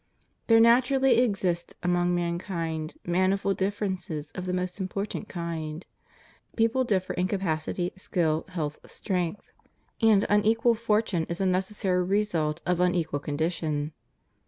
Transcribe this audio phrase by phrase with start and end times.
[0.47, 5.85] There naturally exist among mankind manifold difTerences of the most important kind;
[6.55, 9.51] people differ in capacity, skill, health, strength;
[10.01, 13.91] and unequal fortune is a necessary result of unequal con dition.